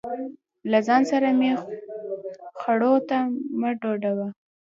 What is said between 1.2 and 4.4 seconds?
مې خړو ته مه ګډوه.